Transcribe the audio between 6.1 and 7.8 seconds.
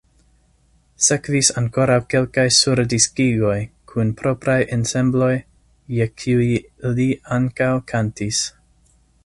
kiuj li ankaŭ